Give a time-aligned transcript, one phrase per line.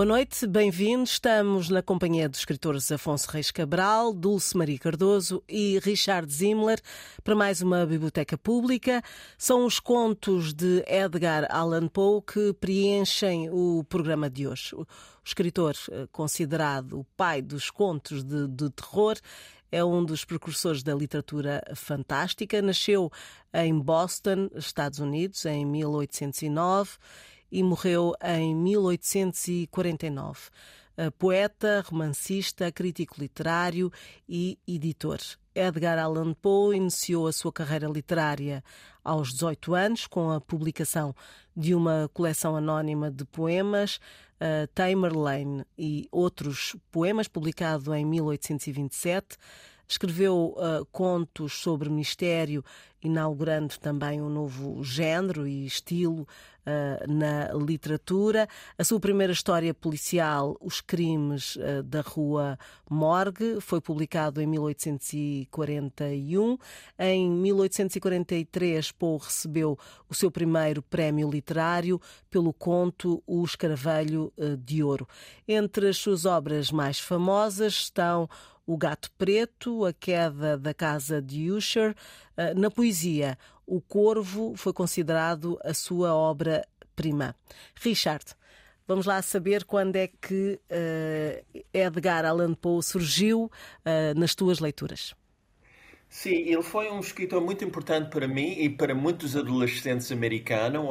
[0.00, 1.10] Boa noite, bem-vindos.
[1.10, 6.80] Estamos na companhia dos escritores Afonso Reis Cabral, Dulce Maria Cardoso e Richard Zimmler
[7.22, 9.02] para mais uma biblioteca pública.
[9.36, 14.74] São os contos de Edgar Allan Poe que preenchem o programa de hoje.
[14.74, 14.86] O
[15.22, 19.18] escritor, eh, considerado o pai dos contos de, de terror,
[19.70, 22.62] é um dos precursores da literatura fantástica.
[22.62, 23.12] Nasceu
[23.52, 26.92] em Boston, Estados Unidos, em 1809
[27.50, 30.50] e morreu em 1849.
[31.18, 33.90] Poeta, romancista, crítico literário
[34.28, 35.18] e editor.
[35.54, 38.62] Edgar Allan Poe iniciou a sua carreira literária
[39.02, 41.14] aos 18 anos com a publicação
[41.56, 43.96] de uma coleção anónima de poemas,
[44.36, 49.36] uh, Tamerlane e outros poemas, publicado em 1827.
[49.90, 52.64] Escreveu uh, contos sobre mistério,
[53.02, 58.48] inaugurando também um novo género e estilo uh, na literatura.
[58.78, 62.56] A sua primeira história policial, Os Crimes uh, da Rua
[62.88, 66.56] Morgue, foi publicado em 1841.
[66.96, 69.76] Em 1843, Poe recebeu
[70.08, 75.08] o seu primeiro prémio literário pelo conto O Escaravelho de Ouro.
[75.48, 78.28] Entre as suas obras mais famosas estão
[78.66, 81.94] o Gato Preto, A Queda da Casa de Usher.
[82.36, 83.36] Ah, na poesia,
[83.66, 87.36] O Corvo foi considerado a sua obra-prima.
[87.76, 88.24] Richard,
[88.86, 95.14] vamos lá saber quando é que uh, Edgar Allan Poe surgiu uh, nas tuas leituras.
[96.08, 100.88] Sim, ele foi um escritor muito importante para mim e para muitos adolescentes americanos.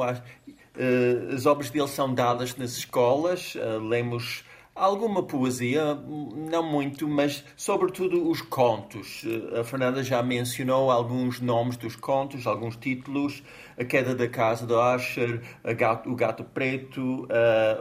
[1.34, 3.54] As obras dele são dadas nas escolas,
[3.86, 4.42] lemos
[4.80, 9.22] Alguma poesia, não muito, mas sobretudo os contos.
[9.54, 13.42] A Fernanda já mencionou alguns nomes dos contos, alguns títulos:
[13.76, 15.42] A Queda da Casa de Usher,
[16.06, 17.28] O Gato Preto,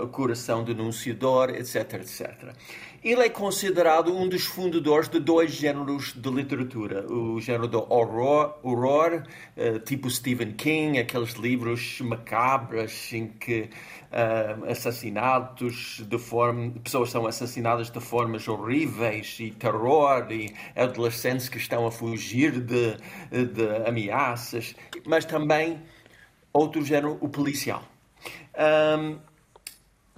[0.02, 2.54] O Coração Denunciador, etc, etc.
[3.02, 8.60] Ele é considerado um dos fundadores de dois géneros de literatura: o género do horror,
[8.62, 9.24] horror
[9.56, 13.70] uh, tipo Stephen King, aqueles livros macabros em que
[14.12, 21.58] uh, assassinatos de forma, pessoas são assassinadas de formas horríveis e terror e adolescentes que
[21.58, 22.96] estão a fugir de,
[23.32, 24.76] de ameaças,
[25.06, 25.82] mas também
[26.54, 27.84] outro género, o policial.
[28.58, 29.20] Um,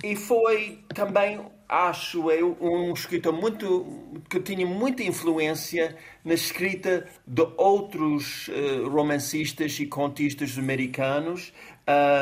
[0.03, 1.39] e foi também
[1.71, 9.79] acho eu, um escritor muito que tinha muita influência na escrita de outros uh, romancistas
[9.79, 11.53] e contistas americanos,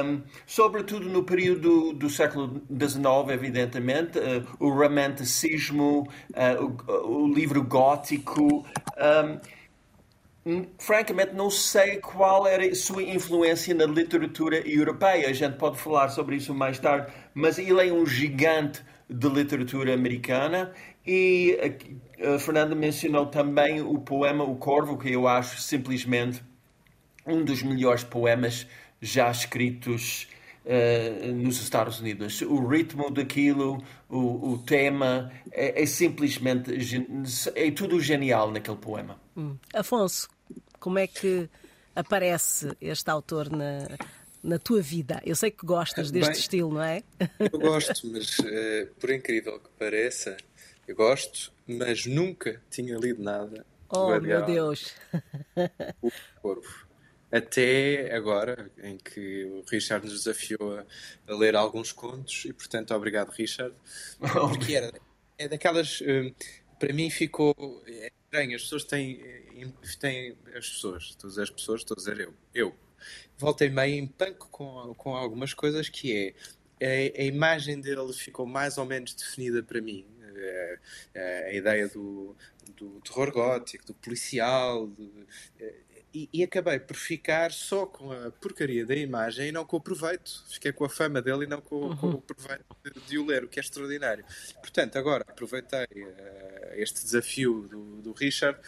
[0.06, 7.64] um, sobretudo no período do século XIX, evidentemente, uh, o romanticismo, uh, o, o, livro
[7.64, 8.64] gótico.
[10.46, 15.28] Um, francamente, não sei qual era a sua influência na literatura europeia.
[15.28, 19.94] A gente pode falar sobre isso mais tarde, mas ele é um gigante de literatura
[19.94, 20.72] americana
[21.06, 21.58] e
[22.22, 26.44] a, Fernanda mencionou também o poema O Corvo, que eu acho simplesmente
[27.26, 28.68] um dos melhores poemas
[29.02, 30.28] já escritos
[30.66, 32.42] uh, nos Estados Unidos.
[32.42, 36.72] O ritmo daquilo, o, o tema, é, é, simplesmente
[37.56, 39.20] é tudo genial naquele poema.
[39.36, 39.56] Hum.
[39.74, 40.30] Afonso,
[40.80, 41.50] como é que
[41.96, 43.88] aparece este autor na,
[44.44, 45.22] na tua vida?
[45.26, 47.04] Eu sei que gostas deste Bem, estilo, não é?
[47.40, 50.38] Eu gosto, mas uh, por incrível que pareça,
[50.88, 53.66] eu gosto, mas nunca tinha lido nada.
[53.90, 54.94] Oh, meu Deus!
[56.02, 56.12] O
[56.42, 56.90] Corvo.
[57.32, 60.86] Até agora, em que o Richard nos desafiou a,
[61.28, 63.76] a ler alguns contos, e portanto, obrigado, Richard.
[64.18, 64.92] Porque era,
[65.38, 66.02] é daquelas.
[66.02, 66.34] Uh,
[66.80, 67.84] para mim ficou.
[67.88, 69.22] É estranho, as pessoas têm,
[70.00, 70.36] têm.
[70.56, 72.34] As pessoas, estou a dizer as pessoas, estou a dizer eu.
[72.54, 72.76] Eu
[73.38, 76.34] volta e meia empanco com, com algumas coisas que é
[76.82, 80.06] a, a, imagem dele ficou mais ou menos definida para mim.
[80.22, 80.80] A, eh,
[81.14, 82.36] eh, a ideia do,
[82.76, 84.90] do terror gótico, do policial,
[85.60, 85.76] eh,
[86.14, 89.82] e, e, acabei por ficar só com a porcaria da imagem e não com o
[89.82, 90.44] proveito.
[90.50, 91.98] Fiquei com a fama dele e não com, uhum.
[91.98, 94.26] com o proveito de, de, o ler, o que é extraordinário.
[94.56, 98.60] Portanto, agora aproveitei uh, este desafio do, do, Richard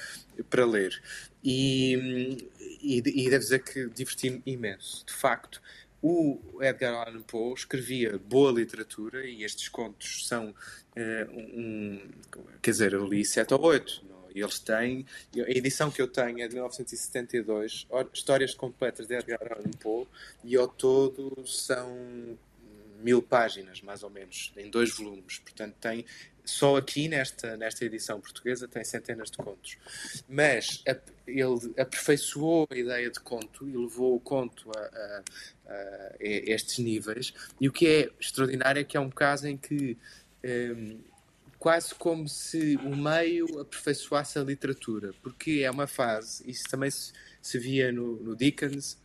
[0.49, 1.01] para ler.
[1.43, 5.03] E, e, e devo dizer que diverti-me imenso.
[5.05, 5.61] De facto,
[6.01, 12.01] o Edgar Allan Poe escrevia boa literatura e estes contos são uh, um,
[12.61, 15.05] quer dizer, eu li sete ou oito eles têm,
[15.35, 20.07] a edição que eu tenho é de 1972, histórias completas de Edgar Allan Poe,
[20.43, 22.37] e ao todo são
[23.01, 25.39] mil páginas, mais ou menos, em dois volumes.
[25.39, 26.05] Portanto, tem
[26.43, 29.77] só aqui nesta, nesta edição portuguesa tem centenas de contos.
[30.27, 35.23] Mas a, ele aperfeiçoou a ideia de conto e levou o conto a, a,
[35.69, 37.33] a, estes níveis.
[37.59, 39.97] E o que é extraordinário é que é um caso em que
[40.43, 40.99] um,
[41.61, 47.13] quase como se o meio aperfeiçoasse a literatura, porque é uma fase, isso também se,
[47.39, 48.97] se via no, no Dickens,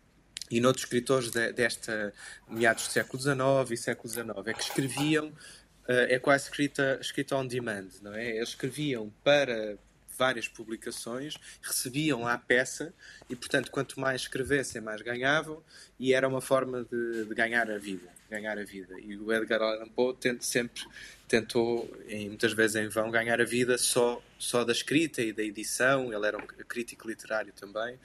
[0.50, 2.14] e noutros escritores de, desta
[2.48, 7.36] meados do século XIX e século XIX, é que escreviam uh, é quase escrita, escrita
[7.36, 8.36] on demand, não é?
[8.36, 9.76] Eles escreviam para
[10.16, 12.92] várias publicações, recebiam a peça
[13.28, 15.62] e, portanto, quanto mais escrevessem, mais ganhavam
[15.98, 18.98] e era uma forma de, de ganhar a vida, ganhar a vida.
[19.00, 20.82] E o Edgar Allan Poe tenta, sempre
[21.28, 25.42] tentou, em, muitas vezes em vão, ganhar a vida só, só da escrita e da
[25.42, 26.12] edição.
[26.12, 27.98] Ele era um crítico literário também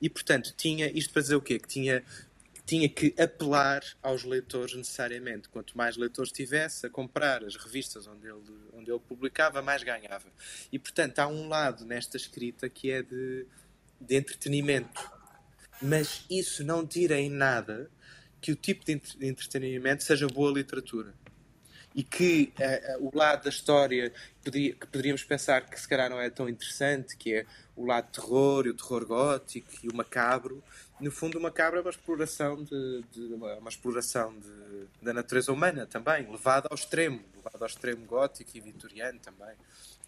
[0.00, 1.58] e, portanto, tinha isto para dizer o quê?
[1.58, 2.02] Que tinha
[2.66, 5.48] tinha que apelar aos leitores necessariamente.
[5.48, 8.42] Quanto mais leitores tivesse a comprar as revistas onde ele,
[8.72, 10.26] onde ele publicava, mais ganhava.
[10.72, 13.46] E, portanto, há um lado nesta escrita que é de,
[14.00, 15.10] de entretenimento.
[15.80, 17.88] Mas isso não tira em nada
[18.40, 21.14] que o tipo de entretenimento seja boa literatura
[21.96, 24.12] e que uh, uh, o lado da história
[24.44, 28.66] que poderíamos pensar que se calhar não é tão interessante, que é o lado terror
[28.66, 30.62] e o terror gótico e o macabro,
[30.98, 35.86] no fundo, uma cabra é uma exploração, de, de uma exploração de, da natureza humana
[35.86, 39.54] também, levada ao extremo, levada ao extremo gótico e vitoriano também.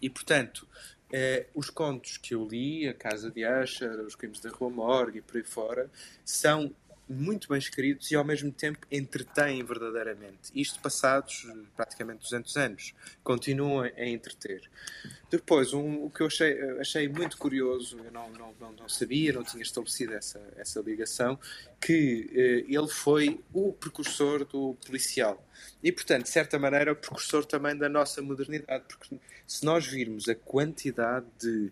[0.01, 0.67] E, portanto,
[1.11, 5.19] eh, os contos que eu li, A Casa de Usher, Os Crimes da Rua Morgue
[5.19, 5.91] e por aí fora,
[6.25, 6.73] são
[7.09, 10.51] muito bem escritos e ao mesmo tempo entretêm verdadeiramente.
[10.53, 14.69] Isto passados eh, praticamente 200 anos, continuam a entreter.
[15.29, 18.89] Depois, um, o que eu achei, eh, achei muito curioso, eu não, não, não, não,
[18.89, 21.39] sabia, não tinha estabelecido essa, essa ligação,
[21.81, 25.43] que eh, ele foi o precursor do policial.
[25.83, 30.29] E, portanto, de certa maneira, o precursor também da nossa modernidade, porque se nós virmos
[30.29, 31.71] a quantidade de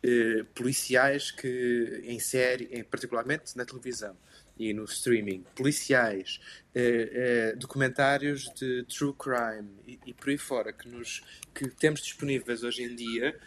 [0.00, 4.16] eh, policiais que em série, em, particularmente na televisão,
[4.58, 6.40] e no streaming, policiais,
[6.74, 11.22] eh, eh, documentários de true crime e, e, por aí fora que, nos,
[11.54, 13.38] que temos disponíveis hoje em dia,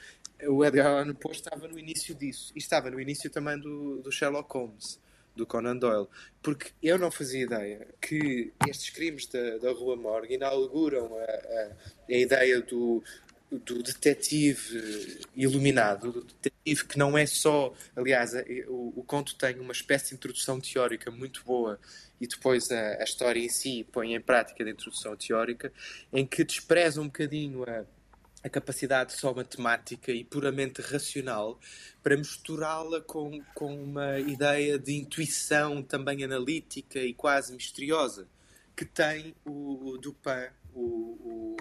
[0.47, 2.51] o Edgar Allan Poe estava no início disso.
[2.55, 4.99] E estava no início também do, do Sherlock Holmes,
[5.35, 6.07] do Conan Doyle.
[6.41, 11.71] Porque eu não fazia ideia que estes crimes da, da Rua Morgue inauguram a, a,
[12.09, 13.03] a ideia do,
[13.51, 17.73] do detetive iluminado, do detetive que não é só.
[17.95, 18.31] Aliás,
[18.67, 21.79] o, o conto tem uma espécie de introdução teórica muito boa
[22.19, 25.71] e depois a, a história em si põe em prática a introdução teórica,
[26.13, 27.83] em que despreza um bocadinho a,
[28.43, 31.59] a capacidade só matemática e puramente racional
[32.01, 38.27] para misturá-la com, com uma ideia de intuição também analítica e quase misteriosa
[38.75, 41.57] que tem o, o Dupin, o, o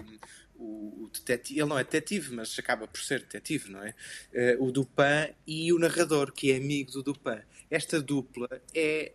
[0.61, 3.95] o, o, detetive, ele não é detetive, mas acaba por ser detetive, não é?
[4.33, 7.41] Uh, o Dupin e o narrador, que é amigo do Dupin.
[7.69, 9.13] Esta dupla é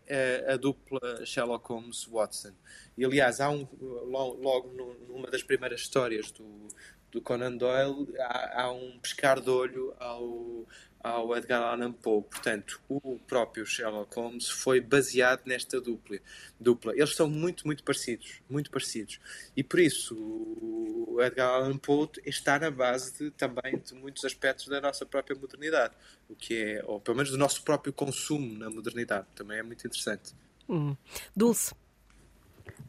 [0.49, 2.53] uh, a dupla Sherlock Holmes-Watson.
[2.97, 4.73] E, aliás, há um, logo,
[5.09, 6.69] numa das primeiras histórias do,
[7.11, 10.67] do Conan Doyle, há, há um pescar de olho ao,
[11.01, 12.23] ao Edgar Allan Poe.
[12.23, 16.19] Portanto, o próprio Sherlock Holmes foi baseado nesta dupla.
[16.59, 16.93] dupla.
[16.95, 19.21] Eles são muito, muito parecidos, muito parecidos.
[19.57, 24.69] E por isso o Edgar Allan Poe está na base de, também de muitos aspectos
[24.69, 25.95] da nossa própria modernidade,
[26.29, 29.27] o que é, ou pelo menos do nosso próprio consumo na modernidade.
[29.35, 30.35] Também é muito interessante.
[30.69, 30.97] Hum.
[31.35, 31.73] Dulce.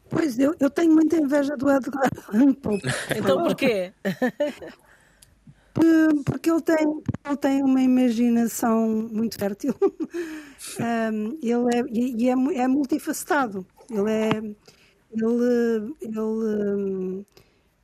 [0.08, 2.80] Pois, eu, eu tenho muita inveja do Edgar Allan Poe.
[3.16, 3.92] então porquê?
[6.24, 9.74] porque ele tem, ele tem uma imaginação muito fértil.
[9.80, 13.66] um, ele é, e é, é, multifacetado.
[13.90, 14.30] Ele é.
[15.10, 17.24] Ele, ele um,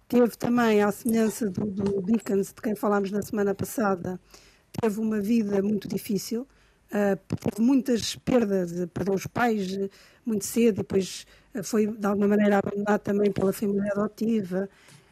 [0.09, 4.21] teve também, à semelhança do, do, Dickens, de quem falámos na semana passada,
[4.81, 6.47] teve uma vida muito difícil.
[6.91, 9.76] Teve muitas perdas, perdeu os pais
[10.25, 11.26] muito cedo, depois
[11.62, 14.69] foi de alguma maneira abandonado também pela família adotiva.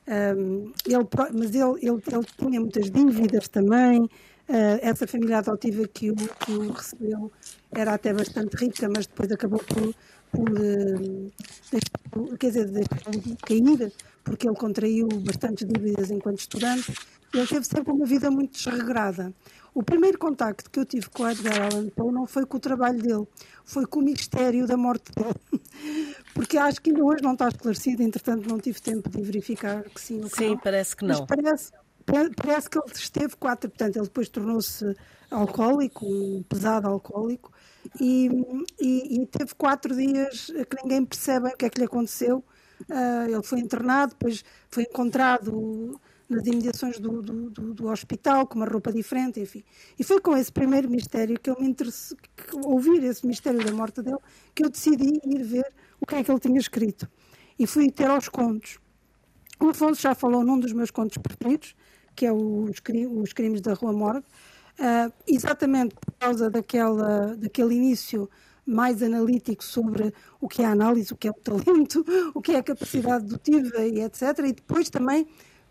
[0.07, 4.03] Um, ele, mas ele, ele, ele tinha muitas dívidas também.
[4.49, 7.33] Uh, essa família adotiva que o, que o recebeu
[7.71, 9.95] era até bastante rica, mas depois acabou por,
[10.33, 11.33] por uh,
[11.71, 13.93] deixar, quer dizer, deixar cair,
[14.25, 16.93] porque ele contraiu bastantes dívidas enquanto estudante.
[17.33, 19.33] Ele teve sempre uma vida muito desregrada.
[19.75, 22.61] O primeiro contacto que eu tive com o Edgar Allan Poe não foi com o
[22.61, 23.27] trabalho dele,
[23.65, 25.35] foi com o mistério da morte dele.
[26.35, 30.01] Porque acho que ainda hoje não está esclarecido, entretanto não tive tempo de verificar que
[30.01, 30.59] sim ou que Sim, não.
[30.59, 31.19] parece que não.
[31.21, 31.73] Mas parece,
[32.37, 34.95] parece que ele esteve quatro, portanto ele depois tornou-se
[35.31, 37.51] alcoólico, um pesado alcoólico,
[37.99, 38.29] e,
[38.79, 42.45] e, e, teve quatro dias que ninguém percebe o que é que lhe aconteceu,
[42.89, 48.57] Uh, ele foi internado, depois foi encontrado nas imediações do, do, do, do, hospital, com
[48.57, 49.63] uma roupa diferente, enfim.
[49.99, 52.17] E foi com esse primeiro mistério que eu me interessei,
[52.65, 54.19] ouvir esse mistério da morte dele,
[54.55, 57.09] que eu decidi ir ver o que é que ele tinha escrito.
[57.59, 58.79] E fui ter aos contos.
[59.61, 61.77] O Afonso já falou num dos meus contos preferidos,
[62.17, 62.81] que é os,
[63.17, 64.27] os Crimes da Rua Morgue,
[64.79, 68.29] uh, exatamente por causa daquela, daquele início
[68.65, 72.05] mais analítico sobre o que é a análise, o que é o talento,
[72.35, 74.23] o que é a capacidade dedutiva e etc.
[74.47, 75.27] E depois também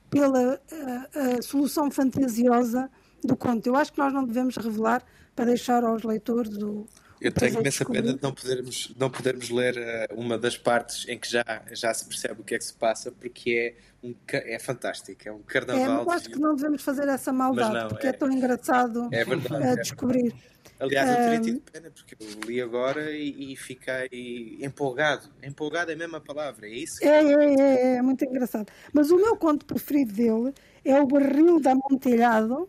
[0.09, 2.89] pela a, a solução fantasiosa
[3.23, 3.67] do conto.
[3.67, 5.03] Eu acho que nós não devemos revelar
[5.35, 6.85] para deixar aos leitores o.
[7.21, 11.19] Eu tenho imensa pena de não podermos, não podermos ler uh, uma das partes em
[11.19, 14.57] que já, já se percebe o que é que se passa, porque é, um, é
[14.57, 15.99] fantástico, é um carnaval.
[15.99, 19.07] É, eu acho que não devemos fazer essa maldade, não, porque é, é, tão engraçado
[19.11, 20.33] é verdade, uh, descobrir.
[20.81, 25.29] Aliás, eu teria tido pena porque eu li agora e, e, fiquei empolgado.
[25.43, 27.03] Empolgado é a mesma palavra, é isso?
[27.03, 28.67] É, é, é, é, muito engraçado.
[28.91, 32.67] Mas o meu conto preferido dele é o Barril da Amontelhado,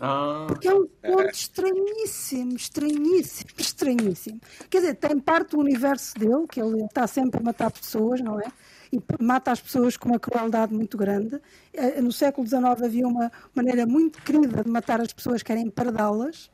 [0.00, 4.40] ah, porque é um conto estranhíssimo, estranhíssimo, estranhíssimo.
[4.70, 8.40] Quer dizer, tem parte do universo dele, que ele está sempre a matar pessoas, não
[8.40, 8.50] é?
[8.90, 11.38] E mata as pessoas com uma crueldade muito grande.
[11.74, 15.60] Eh, no século XIX havia uma maneira muito querida de matar as pessoas que era
[15.60, 16.50] empardá-las.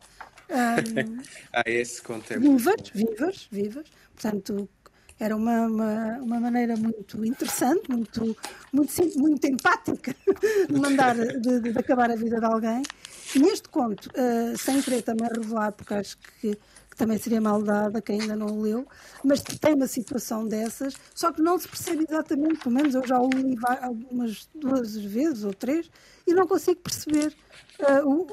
[1.52, 2.40] Ah, esse contempo.
[2.40, 3.86] Vivas, vivas, vivas.
[4.14, 4.68] Portanto,
[5.18, 8.36] era uma, uma, uma, maneira muito interessante, muito,
[8.72, 10.14] muito, muito empática
[10.68, 12.82] de mandar, de, de, acabar a vida de alguém.
[13.34, 18.02] Neste conto, uh, sem querer também revelar, porque acho que, que também seria maldade a
[18.02, 18.86] quem ainda não o leu,
[19.24, 23.18] mas tem uma situação dessas, só que não se percebe exatamente, pelo menos eu já
[23.18, 25.90] o li algumas duas vezes ou três,
[26.26, 27.34] e não consigo perceber
[27.80, 28.26] uh, o,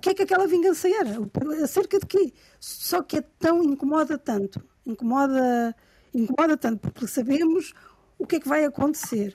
[0.00, 1.18] que é que aquela vingança era?
[1.62, 2.32] Acerca de quê?
[2.60, 5.74] Só que é tão, incomoda tanto, incomoda,
[6.14, 7.72] incomoda tanto, porque sabemos
[8.18, 9.32] o que é que vai acontecer.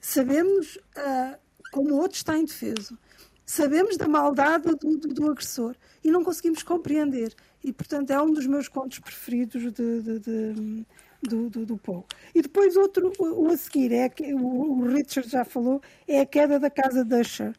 [0.00, 1.38] Sabemos uh,
[1.72, 2.98] como o outro está indefeso.
[3.46, 7.34] Sabemos da maldade do, do, do, agressor e não conseguimos compreender.
[7.62, 10.86] E, portanto, é um dos meus contos preferidos de, de, de
[11.22, 12.04] do, do, do.
[12.34, 16.26] E depois outro, o, o a seguir, é o, o Richard já falou, é a
[16.26, 17.54] queda da casa de Usher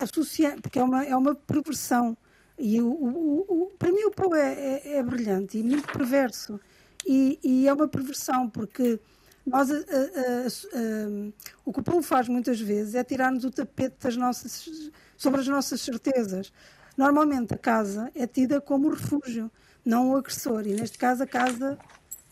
[0.00, 2.16] associa, porque é uma, é uma perversão.
[2.58, 6.60] E o, o, o para mim o Poe é, é, é, brilhante e muito perverso.
[7.06, 9.00] E, e, é uma perversão, porque
[9.46, 11.32] nós, a, a, a,
[11.64, 15.48] o que o Paulo faz muitas vezes é tirar-nos o tapete das nossas, sobre as
[15.48, 16.52] nossas certezas.
[16.96, 19.50] Normalmente a casa é tida como refúgio,
[19.82, 20.66] não o agressor.
[20.66, 21.78] E neste caso a casa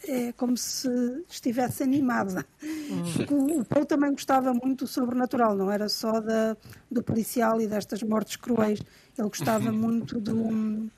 [0.09, 0.88] é como se
[1.29, 2.45] estivesse animada.
[2.62, 3.61] Uhum.
[3.61, 6.57] O, Paulo também gostava muito do sobrenatural, não era só da,
[6.91, 8.81] do policial e destas mortes cruéis.
[9.19, 9.77] Ele gostava uhum.
[9.77, 10.91] muito do,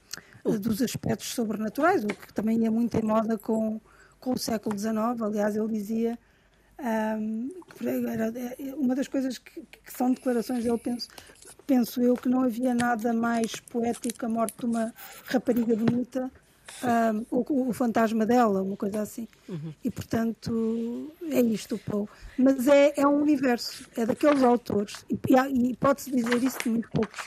[0.61, 3.81] dos aspectos sobrenaturais, o que também ia muito em moda com,
[4.21, 5.21] com o século XIX.
[5.21, 6.19] Aliás, ele dizia.
[6.79, 7.51] Um,
[7.85, 11.09] é, uma das coisas que, que são declarações dele, penso,
[11.67, 14.95] penso eu, que não havia nada mais poético a morte de uma
[15.27, 16.33] rapariga bonita
[16.83, 19.27] um, o, o, fantasma dela, uma coisa assim.
[19.49, 19.75] Uhum.
[19.83, 22.09] E portanto é isto, Paul.
[22.39, 25.19] Mas é, é um universo, é daqueles autores, e,
[25.71, 27.21] e pode-se dizer isso de muito poucos,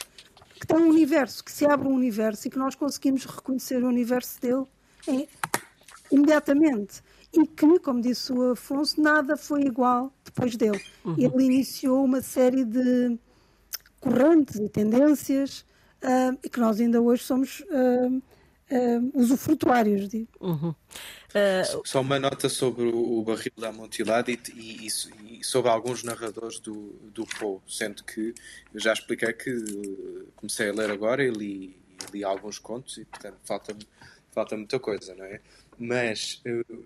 [0.60, 3.88] que tem um universo, que se abre um universo e que nós conseguimos reconhecer o
[3.88, 4.66] universo dele
[5.08, 5.28] em,
[6.12, 7.02] imediatamente.
[7.34, 10.82] E que, como disse o Afonso, nada foi igual depois dele.
[11.04, 11.16] Uhum.
[11.18, 13.18] Ele iniciou uma série de
[14.00, 15.66] correntes e tendências
[16.04, 17.62] uh, e que nós ainda hoje somos.
[17.62, 18.22] Uh,
[18.74, 20.10] uh, usufrutuários.
[20.10, 20.30] Digo.
[20.40, 20.70] Uhum.
[20.70, 21.86] Uh...
[21.86, 26.60] Só uma nota sobre o, o barril da amontilada e, e, e, sobre alguns narradores
[26.60, 28.34] do, do Poe, sendo que
[28.74, 31.78] eu já expliquei que uh, comecei a ler agora e li,
[32.12, 33.86] li alguns contos e, portanto, falta-me
[34.32, 35.40] falta muita coisa, não é?
[35.78, 36.82] Mas uh,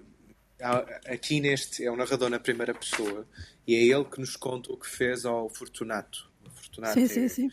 [1.08, 3.26] aqui neste é o narrador na primeira pessoa
[3.66, 6.30] e é ele que nos conta o que fez ao Fortunato.
[6.46, 7.52] O Fortunato sim, é, sim, sim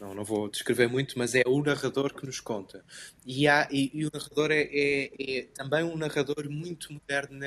[0.00, 2.84] não, não vou descrever muito, mas é o narrador que nos conta.
[3.26, 7.38] E, há, e, e o narrador é, é, é, também um narrador muito moderno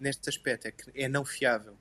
[0.00, 1.76] neste aspecto, é que é não fiável.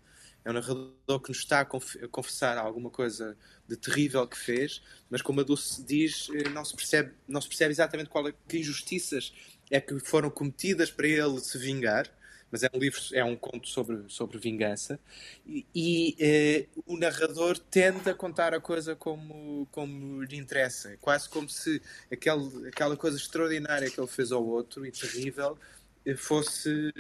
[0.46, 3.36] É um narrador que nos está a confessar alguma coisa
[3.68, 7.48] de terrível que fez, mas como a Dulce diz, eh, não se percebe, não se
[7.48, 9.34] percebe exatamente qual, é, que injustiças
[9.72, 12.12] é que foram cometidas para ele se vingar
[12.54, 15.00] mas é um livro, é um conto sobre, sobre vingança,
[15.44, 21.28] e, e eh, o narrador tende a contar a coisa como, como lhe interessa, quase
[21.28, 21.82] como se
[22.12, 25.58] aquele, aquela coisa extraordinária que ele fez ao outro e terrível
[26.06, 26.94] eh, fosse,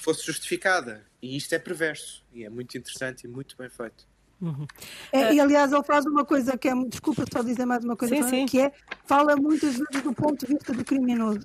[0.00, 1.06] fosse justificada.
[1.22, 4.11] E isto é perverso, e é muito interessante e muito bem feito.
[4.42, 4.66] Uhum.
[5.12, 6.74] É, e aliás, ele faz uma coisa que é.
[6.86, 8.46] Desculpa só dizer mais uma coisa, sim, sim.
[8.46, 8.72] que é
[9.06, 11.40] fala muitas vezes do ponto de vista do criminoso.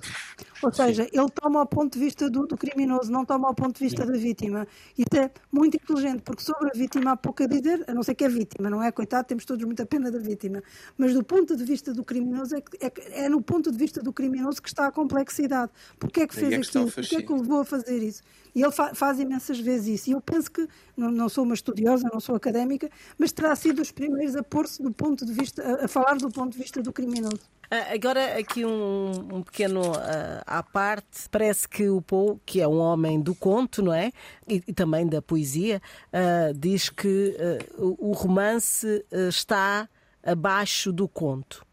[0.63, 1.10] Ou seja, sim.
[1.13, 4.04] ele toma o ponto de vista do, do, criminoso, não toma o ponto de vista
[4.04, 4.68] da vítima.
[4.98, 8.16] Isso é muito inteligente, porque sobre a vítima há pouco a dizer, a não ser
[8.16, 8.92] que é vítima, não é?
[8.92, 10.63] Coitado, temos todos muita pena da vítima.
[10.98, 14.12] Mas do ponto de vista do criminoso, é, é, é no ponto de vista do
[14.12, 15.72] criminoso que está a complexidade.
[16.00, 16.92] Porquê é que fez é aquilo?
[16.92, 18.24] Porquê é que o levou a fazer isso?
[18.58, 20.10] E ele fa faz imensas vezes isso.
[20.10, 23.84] E eu penso que, não, não, sou uma estudiosa, não sou académica, mas terá sido
[23.84, 26.82] os primeiros a pôr-se do ponto de vista, a, a, falar do ponto de vista
[26.82, 27.40] do criminoso.
[27.70, 32.68] Ah, agora, aqui um, um pequeno uh, à parte, parece que o Poe, que é
[32.68, 34.12] um homem do conto, não é?
[34.48, 35.80] E, e também da poesia,
[36.12, 37.38] uh, diz que
[37.78, 39.88] uh, o romance está
[40.24, 41.64] abaixo do conto.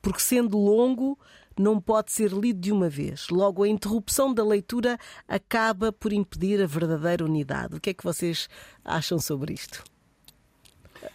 [0.00, 1.18] porque sendo longo,
[1.60, 3.28] não pode ser lido de uma vez.
[3.28, 4.98] Logo, a interrupção da leitura
[5.28, 7.76] acaba por impedir a verdadeira unidade.
[7.76, 8.48] O que é que vocês
[8.84, 9.84] acham sobre isto?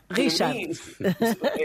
[0.10, 0.58] Richard.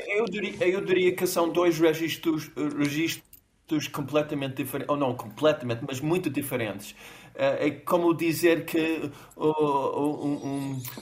[0.08, 6.00] Eu, diria, eu diria que são dois registros, registros completamente diferentes, ou não completamente, mas
[6.00, 6.94] muito diferentes.
[7.40, 9.10] É, é como dizer que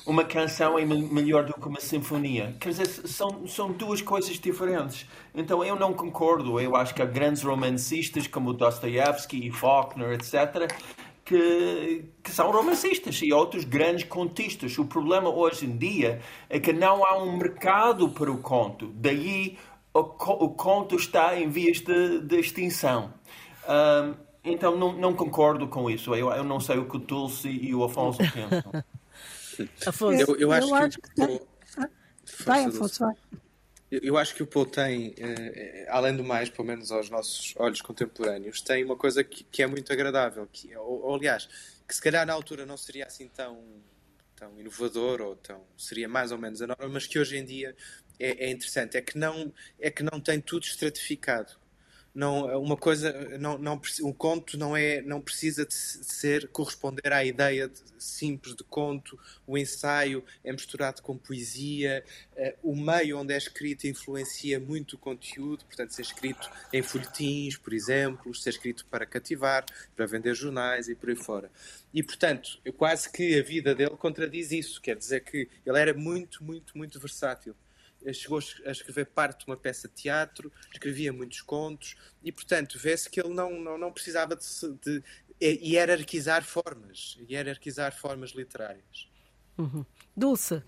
[0.06, 2.54] uma canção é melhor do que uma sinfonia.
[2.60, 5.04] Quer dizer, são, são duas coisas diferentes.
[5.34, 6.60] Então eu não concordo.
[6.60, 10.72] Eu acho que há grandes romancistas como Dostoevsky e Faulkner, etc.,
[11.24, 14.78] que, que, são romancistas e outros grandes contistas.
[14.78, 18.92] O problema hoje em dia é que não há um mercado para o conto.
[18.94, 19.58] Daí
[19.92, 23.12] o, o conto está em vias de, de extinção.
[23.68, 26.14] Um, então não, não concordo com isso.
[26.14, 28.84] Eu, eu não sei o que o Dulce e o Afonso pensam.
[29.86, 31.40] Afonso, eu, eu, acho, eu acho que, que tem...
[32.44, 33.14] Vai, Afonso, vai.
[33.90, 37.80] Eu acho que o Paul tem, eh, além do mais, pelo menos aos nossos olhos
[37.80, 41.48] contemporâneos, tem uma coisa que, que é muito agradável, que, ou, ou, aliás,
[41.86, 43.58] que se calhar na altura não seria assim tão,
[44.36, 47.74] tão inovador ou tão seria mais ou menos a norma, mas que hoje em dia
[48.20, 51.52] é, é interessante, é que não é que não tem tudo estratificado
[52.18, 57.24] não uma coisa não, não um conto não é não precisa de ser corresponder à
[57.24, 59.16] ideia de, simples de conto.
[59.46, 62.04] O ensaio é misturado com poesia.
[62.36, 65.64] Uh, o meio onde é escrito influencia muito o conteúdo.
[65.64, 70.96] Portanto ser escrito em folhetins por exemplo ser escrito para cativar para vender jornais e
[70.96, 71.48] por aí fora.
[71.94, 74.80] E portanto eu quase que a vida dele contradiz isso.
[74.82, 77.54] Quer dizer que ele era muito muito muito versátil
[78.12, 83.08] chegou a escrever parte de uma peça de teatro, escrevia muitos contos e, portanto, vê-se
[83.10, 84.44] que ele não, não, não precisava de,
[84.82, 85.02] de,
[85.40, 89.08] hierarquizar formas, hierarquizar formas literárias.
[89.56, 89.84] Uhum.
[90.16, 90.62] Dulce,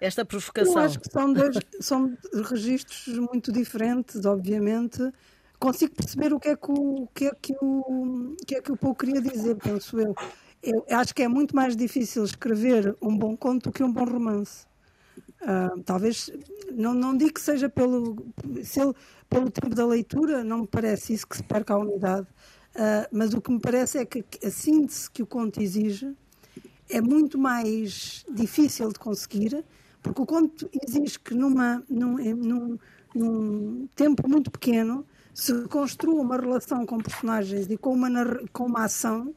[0.00, 0.74] esta provocação.
[0.74, 2.16] Eu acho que são, dois, são
[2.50, 5.00] registros muito diferentes, obviamente.
[5.58, 8.76] Consigo perceber o que é que o, que é que o, que é que o
[8.76, 10.14] Paul queria dizer, penso eu.
[10.62, 14.04] Eu acho que é muito mais difícil escrever um bom conto do que um bom
[14.04, 14.66] romance.
[15.46, 16.28] Uh, talvez,
[16.72, 18.16] não, não digo que seja pelo,
[18.64, 18.92] se ele,
[19.30, 22.26] pelo tempo da leitura, não me parece isso que se perca a unidade,
[22.74, 26.12] uh, mas o que me parece é que a síntese que o conto exige
[26.90, 29.64] é muito mais difícil de conseguir,
[30.02, 32.78] porque o conto exige que numa, num, num,
[33.14, 38.08] num tempo muito pequeno se construa uma relação com personagens e com uma,
[38.52, 39.32] com uma ação.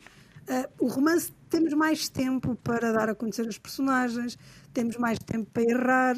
[0.47, 4.37] Uh, o romance temos mais tempo para dar a conhecer os personagens,
[4.73, 6.15] temos mais tempo para errar,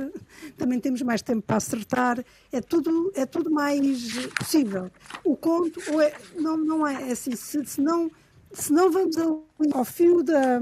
[0.57, 4.91] também temos mais tempo para acertar, é tudo, é tudo mais possível.
[5.23, 8.11] O conto é, não, não é, é assim, se, se, não,
[8.51, 10.59] se não vamos ao, fio da,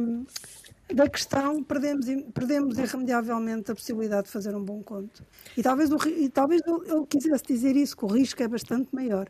[0.94, 5.26] da questão, perdemos, perdemos irremediavelmente a possibilidade de fazer um bom conto.
[5.58, 9.30] E talvez, o, e talvez eu, quisesse dizer isso, que o risco é bastante maior.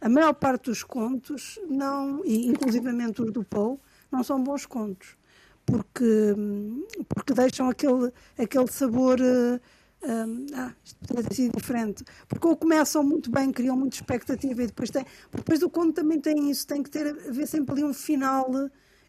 [0.00, 3.76] A maior parte dos contos, não, e inclusivamente os do Poe,
[4.10, 5.18] não são bons contos
[5.68, 6.34] porque,
[7.08, 9.20] porque deixam aquele, aquele sabor.
[9.20, 9.60] Uh,
[10.00, 12.04] um, ah, isto poderia ter sido diferente.
[12.28, 15.04] Porque ou começam muito bem, criam muita expectativa e depois tem.
[15.32, 18.48] Depois o conto também tem isso, tem que ter haver sempre ali um final.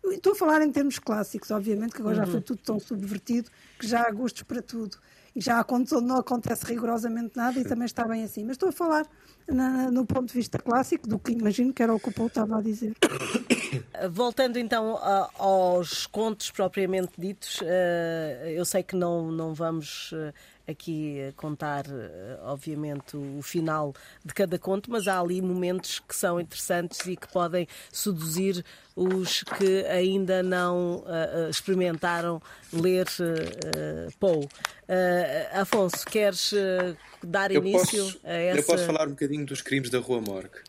[0.03, 2.25] Eu estou a falar em termos clássicos, obviamente, que agora uhum.
[2.25, 4.97] já foi tudo tão subvertido que já há gostos para tudo.
[5.35, 8.43] E já acontece, não acontece rigorosamente nada e também está bem assim.
[8.43, 9.05] Mas estou a falar
[9.47, 12.29] na, no ponto de vista clássico, do que imagino que era o que o Paulo
[12.29, 12.93] estava a dizer.
[14.11, 14.97] Voltando então
[15.37, 20.33] aos contos propriamente ditos, eh, eu sei que não, não vamos eh,
[20.69, 26.39] aqui contar, eh, obviamente, o final de cada conto, mas há ali momentos que são
[26.39, 28.63] interessantes e que podem seduzir
[28.95, 31.03] os que ainda não
[31.49, 32.41] experimentaram
[32.73, 33.07] ler
[34.19, 34.47] Poe.
[35.53, 36.53] Afonso, queres
[37.23, 38.59] dar eu início posso, a essa.
[38.59, 40.59] Eu posso falar um bocadinho dos crimes da Rua Morgue.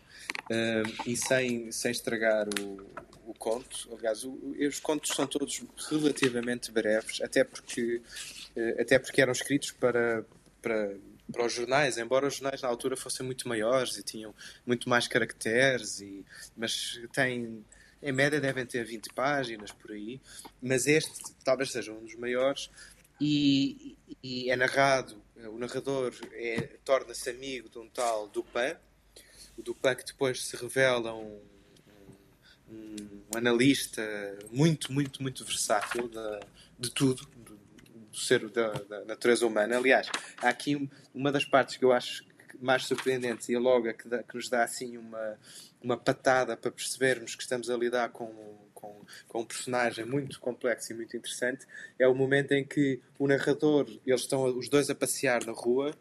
[0.50, 2.80] Uh, e sem, sem estragar o,
[3.26, 3.88] o conto.
[3.96, 8.02] Aliás, o, os contos são todos relativamente breves, até porque, uh,
[8.78, 10.24] até porque eram escritos para,
[10.60, 10.96] para,
[11.30, 14.34] para os jornais, embora os jornais na altura fossem muito maiores e tinham
[14.66, 16.24] muito mais caracteres, e,
[16.56, 17.64] mas tem,
[18.02, 20.20] em média devem ter 20 páginas por aí,
[20.60, 22.70] mas este talvez seja um dos maiores
[23.20, 28.74] e, e é narrado, o narrador é, torna-se amigo de um tal Dupin,
[29.56, 31.40] o Dupin que depois se revela um,
[32.70, 32.96] um,
[33.34, 34.02] um analista
[34.50, 36.40] muito, muito, muito versátil de,
[36.78, 37.28] de tudo,
[38.10, 39.76] do, ser da, da, natureza humana.
[39.76, 42.24] Aliás, há aqui uma das partes que eu acho
[42.60, 45.38] mais surpreendentes e a logo que, dá, que nos dá assim uma,
[45.82, 48.30] uma patada para percebermos que estamos a lidar com,
[48.74, 51.66] com, com, um personagem muito complexo e muito interessante
[51.98, 55.94] é o momento em que o narrador, eles estão os dois a passear na rua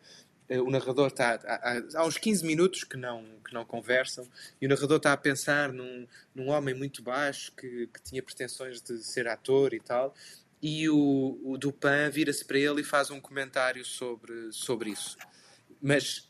[0.49, 4.27] eh, o narrador está há, há, uns 15 minutos que não, que não conversam
[4.59, 8.81] e o narrador está a pensar num, num homem muito baixo que, que tinha pretensões
[8.81, 10.13] de ser ator e tal
[10.61, 15.17] e o, o Dupin vira-se para ele e faz um comentário sobre, sobre isso
[15.81, 16.27] mas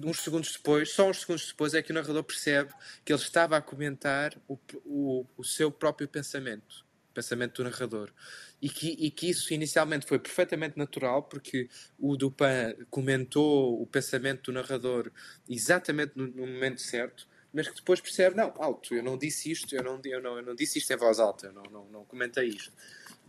[0.00, 2.72] uns segundos depois, só uns segundos depois, é que o narrador percebe
[3.04, 8.12] que ele estava a comentar o, o, o seu próprio pensamento, o pensamento do narrador.
[8.60, 14.50] E que, e que isso inicialmente foi perfeitamente natural, porque o Dupin comentou o pensamento
[14.50, 15.10] do narrador
[15.48, 19.74] exatamente no, no momento certo, mas que depois percebe, não, alto, eu não disse isto,
[19.74, 22.04] eu não, eu não, eu não disse isto em voz alta, eu não, não, não
[22.04, 22.72] comentei isto.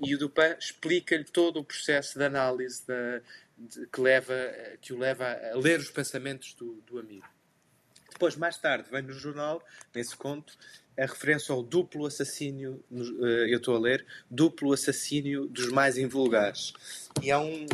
[0.02, 4.34] E o Dupin explica-lhe todo o processo de análise de, que, leva,
[4.82, 7.28] que o leva a ler os pensamentos do, do amigo.
[8.12, 10.58] Depois, mais tarde, vem no jornal, nesse conto,
[10.98, 16.74] a referência ao duplo assassínio, eh, eu estou a ler, duplo assassínio dos mais invulgares.
[17.22, 17.66] E há um,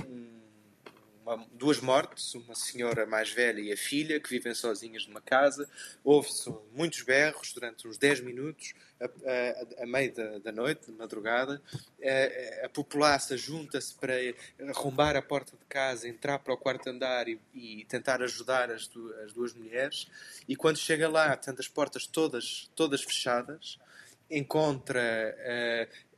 [1.25, 5.67] uma, duas mortes, uma senhora mais velha e a filha, que vivem sozinhas numa casa.
[6.03, 10.91] Houve-se muitos berros durante uns 10 minutos, a, a, a meio da, da, noite, de
[10.91, 11.59] madrugada.
[12.63, 14.13] A, a junta-se para
[14.69, 18.88] arrombar a porta de casa, entrar para o quarto andar e, e tentar ajudar as,
[18.88, 20.07] du, as, duas mulheres.
[20.47, 23.79] E quando chega lá, tendo as portas todas, todas fechadas,
[24.29, 25.35] encontra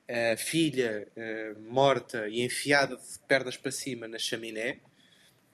[0.09, 4.79] a filha uh, morta e enfiada de pernas para cima na chaminé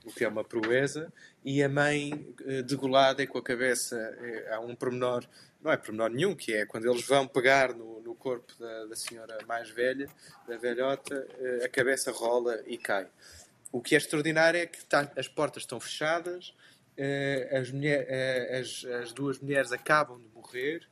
[0.03, 1.11] o que é uma proeza,
[1.43, 3.95] e a mãe eh, degolada e com a cabeça.
[3.95, 5.25] Eh, há um pormenor,
[5.61, 8.95] não é pormenor nenhum, que é quando eles vão pegar no, no corpo da, da
[8.95, 10.09] senhora mais velha,
[10.47, 13.07] da velhota, eh, a cabeça rola e cai.
[13.71, 16.53] O que é extraordinário é que está, as portas estão fechadas,
[17.51, 18.07] as, mulher,
[18.53, 20.87] as, as duas mulheres acabam de morrer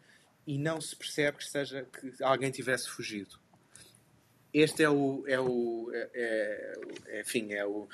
[0.48, 3.40] e não se percebe que, seja, que alguém tivesse fugido
[4.54, 6.10] este é o, é o é,
[7.08, 7.88] é, enfim, é o,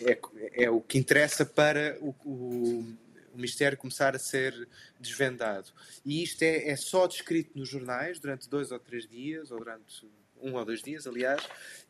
[0.00, 0.18] é,
[0.64, 2.96] é, o que interessa para o, o,
[3.34, 5.70] o, mistério começar a ser desvendado.
[6.04, 10.06] E isto é, é só descrito nos jornais durante dois ou três dias, ou durante
[10.40, 11.42] um ou dois dias, aliás.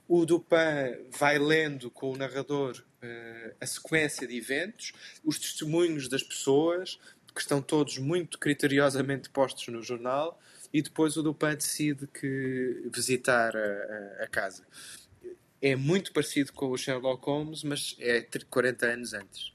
[0.06, 4.92] O Dupin vai lendo com o narrador uh, a sequência de eventos,
[5.22, 6.98] os testemunhos das pessoas,
[7.34, 10.40] que estão todos muito criteriosamente postos no jornal,
[10.72, 14.64] e depois o Dupin decide que visitar a, a, casa.
[15.60, 19.52] É muito parecido com o Sherlock Holmes, mas é 40 anos antes.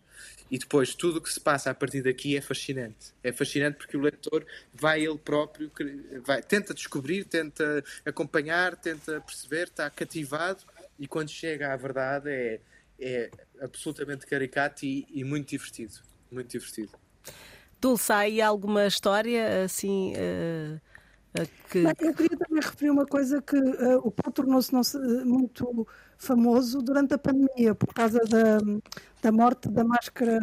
[0.49, 3.13] E depois tudo o que se passa a partir daqui é fascinante.
[3.23, 5.71] É fascinante porque o leitor vai ele próprio,
[6.25, 10.63] vai, tenta descobrir, tenta acompanhar, tenta perceber, está cativado
[10.99, 12.59] e quando chega à verdade é,
[12.99, 15.93] é absolutamente caricato e, e muito divertido.
[16.29, 16.91] Muito divertido.
[17.79, 20.13] Dulce, há aí alguma história assim.
[20.13, 20.92] Uh
[21.69, 21.79] que...
[21.79, 24.73] Eu queria também referir uma coisa que uh, o Paulo tornou-se
[25.25, 28.57] muito famoso durante a pandemia por causa da,
[29.21, 30.39] da morte da máscara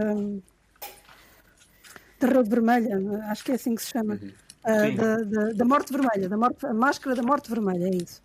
[2.18, 2.98] da rede vermelha,
[3.31, 4.14] acho que é assim que se chama.
[4.14, 4.33] Uhum.
[4.62, 8.20] Uh, da, da, da, morte vermelha, da morte, a máscara da morte vermelha, é isso.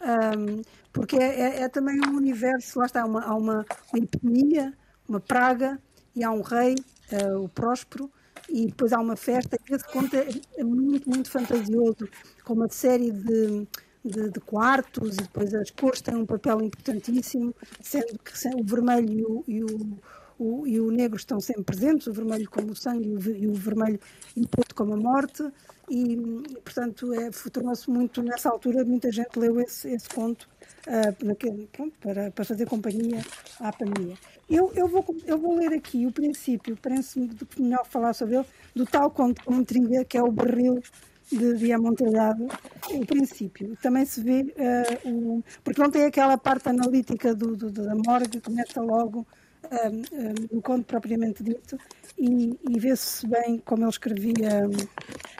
[0.00, 4.72] Um, porque é, é, é, também um universo, lá está, uma, há uma, uma epidemia,
[5.08, 5.80] uma praga,
[6.14, 6.76] e há um rei,
[7.12, 8.10] uh, o próspero,
[8.50, 12.08] e depois há uma festa, e esse conto é, é muito, muito fantasioso,
[12.44, 13.66] com uma série de,
[14.04, 19.44] de, de, quartos, e depois as cores têm um papel importantíssimo, sendo que o vermelho
[19.46, 19.98] e o,
[20.38, 23.46] o, e o negro estão sempre presentes, o vermelho como o sangue e o, e
[23.46, 24.00] o vermelho
[24.36, 25.44] inputo como a morte,
[25.88, 26.16] e,
[26.64, 30.48] portanto, é, tornou-se muito, nessa altura, muita gente leu esse, esse conto
[30.86, 33.20] uh, naquele, pronto, para, para fazer companhia
[33.58, 34.16] à pandemia.
[34.48, 38.84] Eu, eu, vou, eu vou ler aqui o princípio, parece-me melhor falar sobre ele, do
[38.84, 40.82] tal conto com intriga, que é o barril
[41.30, 43.76] de, de o princípio.
[43.80, 48.40] Também se vê, uh, o, porque não tem aquela parte analítica do, do da morgue,
[48.40, 51.78] começa logo uh, uh, no conto propriamente dito,
[52.18, 54.68] e, e vê-se bem como ele escrevia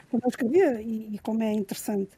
[0.09, 2.11] Como ele escrevia, e, e como é interessante,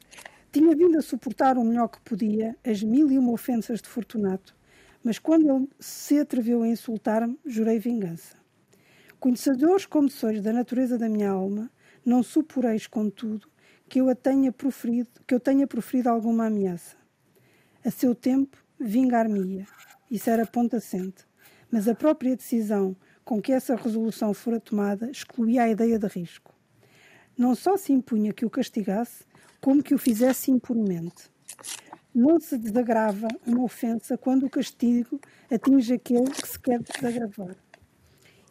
[0.54, 4.56] tinha vindo a suportar o melhor que podia as mil e uma ofensas de Fortunato,
[5.04, 8.38] mas quando ele se atreveu a insultar-me, jurei vingança.
[9.20, 11.72] Conhecedores como sois da natureza da minha alma,
[12.06, 13.48] não suporeis, contudo,
[13.90, 16.96] que eu, a tenha proferido, que eu tenha proferido alguma ameaça.
[17.84, 19.66] A seu tempo, vingar-me-ia.
[20.12, 21.26] Isso era ponto assente.
[21.72, 26.54] Mas a própria decisão com que essa resolução fora tomada excluía a ideia de risco.
[27.36, 29.26] Não só se impunha que o castigasse,
[29.64, 31.32] como que o fizesse impunemente.
[32.14, 37.56] Não se desagrava uma ofensa quando o castigo atinge aquele que se quer desagravar.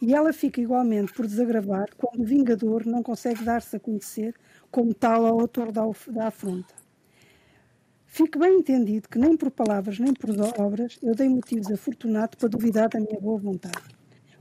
[0.01, 4.35] E ela fica igualmente por desagravar quando o vingador não consegue dar-se a conhecer
[4.71, 6.75] como tal ao autor da, da afronta.
[8.07, 12.39] Fique bem entendido que nem por palavras nem por obras eu dei motivos a Fortunato
[12.39, 13.95] para duvidar da minha boa vontade.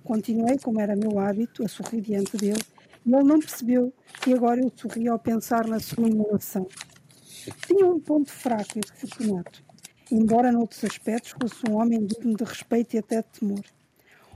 [0.06, 2.64] Continuei, como era meu hábito, a sorrir diante dele
[3.06, 6.68] e ele não percebeu que agora eu sorria ao pensar na sua imolação.
[7.66, 9.64] Tinha um ponto fraco esse Fortunato,
[10.12, 13.64] embora noutros aspectos fosse um homem digno de respeito e até de temor.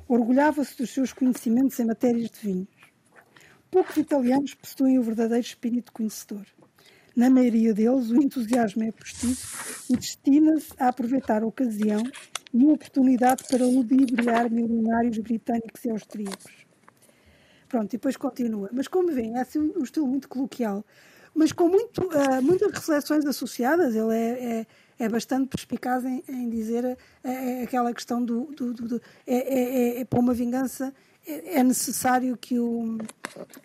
[0.08, 2.68] Orgulhava-se dos seus conhecimentos em matérias de vinhos.
[3.70, 6.46] Poucos italianos possuem o verdadeiro espírito conhecedor.
[7.16, 12.02] Na maioria deles, o entusiasmo é postiço e destina-se a aproveitar a ocasião
[12.54, 16.65] e a oportunidade para ludibriar milionários britânicos e austríacos.
[17.76, 18.70] Pronto, e depois continua.
[18.72, 20.86] Mas como vem, é assim um estilo muito coloquial,
[21.34, 23.94] mas com muito, uh, muitas reflexões associadas.
[23.94, 28.46] Ele é, é, é bastante perspicaz em, em dizer uh, aquela questão do.
[28.54, 30.94] do, do, do é, é, é, para uma vingança
[31.28, 32.98] é necessário que, o,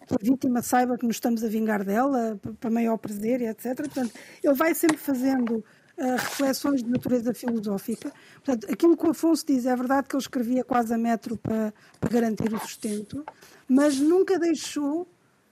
[0.09, 3.77] que a vítima saiba que nos estamos a vingar dela, para maior prazer, etc.
[3.77, 5.63] Portanto, ele vai sempre fazendo
[6.01, 8.13] reflexões de natureza filosófica.
[8.35, 11.75] Portanto, aquilo que o Afonso diz é verdade que ele escrevia quase a metro para,
[12.01, 13.25] para garantir o sustento,
[13.69, 15.07] mas nunca deixou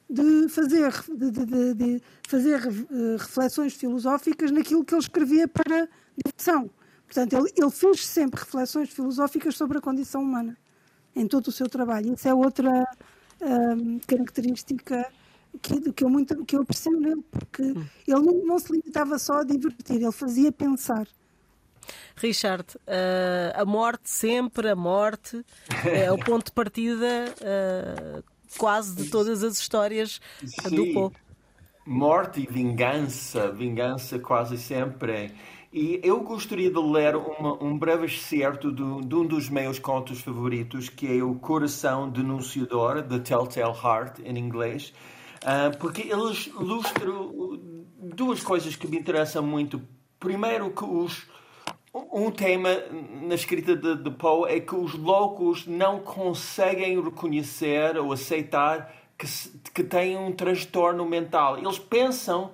[0.08, 6.70] de fazer, de, de, de fazer uh, reflexões filosóficas naquilo que ele escrevia para diversão.
[7.04, 10.56] Portanto, ele, ele fez sempre reflexões filosóficas sobre a condição humana
[11.14, 12.14] em todo o seu trabalho.
[12.14, 12.86] Isso é outra
[13.40, 15.06] um, característica
[15.60, 17.84] que, que, eu muito, que eu aprecio nele, porque hum.
[18.06, 21.06] ele não, não, se limitava só a divertir, ele fazia pensar.
[22.16, 25.44] Richard, uh, a morte sempre, a morte
[25.86, 28.22] é o ponto de partida uh,
[28.58, 30.74] quase de todas as histórias Sim.
[30.74, 31.12] do Poe.
[31.86, 35.32] Morte e vingança, vingança quase sempre.
[35.72, 40.20] E eu gostaria de ler uma, um breve excerto de, de, um dos meus contos
[40.20, 44.94] favoritos, que é o Coração Denunciador, The Telltale Heart, em inglês,
[45.78, 47.58] porque eles ilustram
[47.98, 49.80] duas coisas que me interessam muito.
[50.18, 51.26] Primeiro, que os,
[52.12, 52.70] um tema
[53.22, 59.26] na escrita de, de Poe é que os loucos não conseguem reconhecer ou aceitar que,
[59.74, 61.58] que têm um transtorno mental.
[61.58, 62.52] Eles pensam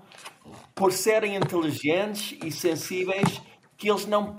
[0.75, 3.41] por serem inteligentes e sensíveis,
[3.77, 4.35] que eles não,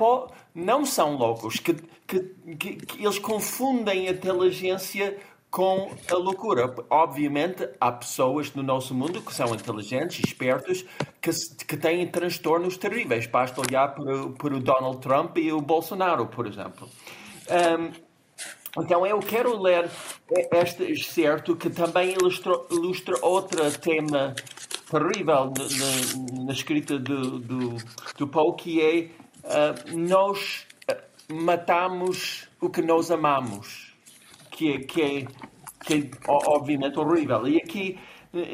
[0.53, 1.75] não são loucos, que,
[2.08, 2.19] que,
[2.58, 5.17] que, que eles confundem a inteligência
[5.55, 6.75] com a loucura.
[6.89, 10.83] Obviamente, há pessoas no nosso mundo que são inteligentes, espertos,
[11.21, 11.31] que,
[11.65, 13.25] que têm transtornos terríveis.
[13.25, 16.89] Basta olhar para, para o Donald Trump e o Bolsonaro, por exemplo.
[17.49, 19.89] Um, então, eu quero ler
[20.51, 24.35] este excerto que também ilustra, ilustra outro tema
[24.91, 27.77] terrível na, na, escrita do, do,
[28.17, 29.09] do Paul, que é
[29.45, 30.97] uh, nós ah,
[31.31, 33.85] matamos o que nós amamos,
[34.55, 35.27] que que é,
[35.85, 37.47] que é obviamente horrível.
[37.47, 37.99] E aqui,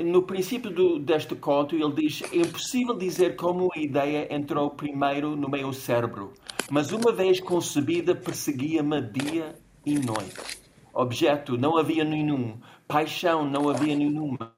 [0.06, 5.36] no princípio do, deste conto, ele diz: é impossível dizer como a ideia entrou primeiro
[5.36, 6.34] no meu cérebro,
[6.70, 10.60] mas uma vez concebida, perseguia-me dia e noite.
[10.94, 14.54] Objeto não havia nenhum, paixão não havia nenhuma.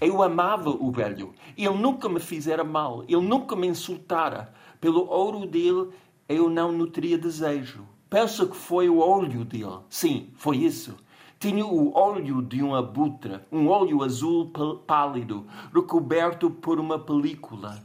[0.00, 1.34] Eu amava o velho.
[1.56, 3.02] Ele nunca me fizera mal.
[3.04, 4.52] Ele nunca me insultara.
[4.80, 5.90] Pelo ouro dele,
[6.28, 7.86] eu não nutria desejo.
[8.14, 9.80] Penso que foi o olho dele.
[9.90, 10.94] Sim, foi isso.
[11.40, 14.52] Tinha o olho de um abutre, um olho azul
[14.86, 17.84] pálido, recoberto por uma película.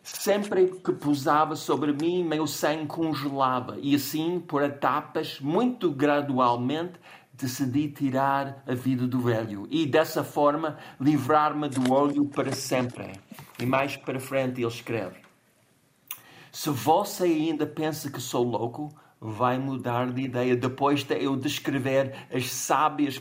[0.00, 6.92] Sempre que pousava sobre mim, meu sangue congelava, e assim, por etapas, muito gradualmente,
[7.32, 13.10] decidi tirar a vida do velho e dessa forma livrar-me do olho para sempre.
[13.58, 15.16] E mais para frente ele escreve:
[16.52, 22.14] Se você ainda pensa que sou louco, vai mudar de ideia depois de eu descrever
[22.32, 23.20] as sábias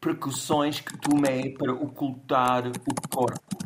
[0.00, 3.58] precauções que tomei para ocultar o corpo.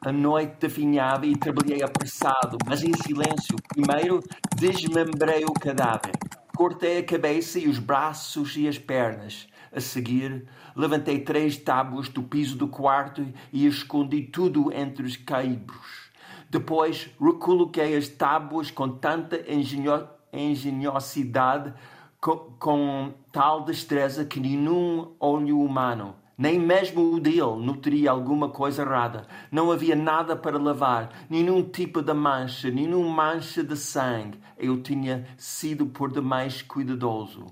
[0.00, 3.56] A noite definhava e trabalhei apressado, mas em silêncio.
[3.74, 4.20] Primeiro
[4.56, 6.12] desmembrei o cadáver
[6.58, 9.46] Cortei a cabeça e os braços e as pernas.
[9.72, 10.44] A seguir,
[10.74, 16.10] levantei três tábuas do piso do quarto e escondi tudo entre os caibros.
[16.50, 21.72] Depois, recoloquei as tábuas com tanta engenho engenhosidade,
[22.20, 28.82] com, com tal destreza que nenhum olho humano nem mesmo o dele notaria alguma coisa
[28.82, 29.26] errada.
[29.50, 34.38] Não havia nada para lavar, nenhum tipo de mancha, nenhuma mancha de sangue.
[34.56, 37.46] Eu tinha sido por demais cuidadoso.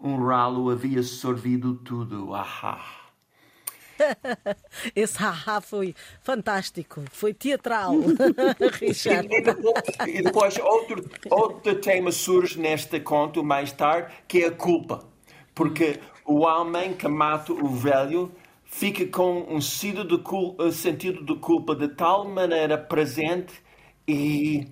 [0.00, 2.34] Um ralo havia sorvido tudo.
[2.34, 2.99] Ahá!
[4.94, 7.94] Esse haha foi fantástico, foi teatral,
[8.80, 9.28] Richard.
[9.30, 14.52] E, depois, e depois outro, outro tema surge neste conto mais tarde, que é a
[14.52, 15.04] culpa.
[15.54, 18.32] Porque o homem que mata o velho
[18.64, 23.52] fica com um sentido de culpa, sentido de culpa de tal maneira presente
[24.06, 24.68] e,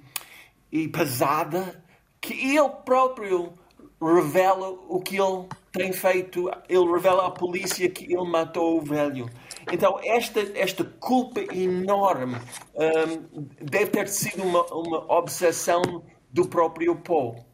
[0.71, 1.83] e pesada
[2.21, 3.53] que ele próprio
[4.01, 6.51] revela o que ele tem feito.
[6.69, 9.29] Ele revela à polícia que ele matou o velho.
[9.71, 12.37] Então, esta, esta culpa enorme
[12.75, 17.49] um, deve ter sido uma, uma obsessão do próprio Paul.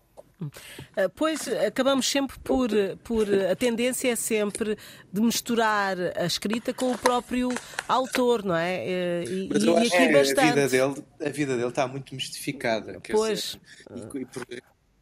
[0.96, 2.68] Ah, pois acabamos sempre por,
[3.02, 3.26] por.
[3.50, 4.76] A tendência é sempre
[5.12, 7.50] de misturar a escrita com o próprio
[7.88, 8.76] autor, não é?
[8.76, 10.40] Ah, e, Mas eu e acho aqui que bastante.
[10.40, 13.00] A vida, dele, a vida dele está muito mistificada.
[13.10, 13.58] Pois.
[13.90, 14.44] Dizer, e, e por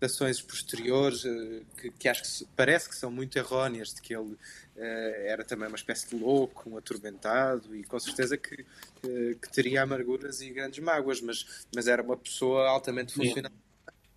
[0.03, 4.33] interpretações posteriores ah, que, que, acho que parece que são muito erróneas, de que ele
[4.33, 4.39] uh,
[4.77, 9.83] era também uma espécie de louco, um atormentado e com certeza que, uh, que teria
[9.83, 13.53] amarguras e grandes mágoas, mas, mas era uma pessoa altamente funcional.